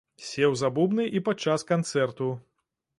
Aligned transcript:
Сеў 0.27 0.55
за 0.61 0.71
бубны 0.79 1.07
і 1.19 1.23
падчас 1.29 1.69
канцэрту. 1.77 2.35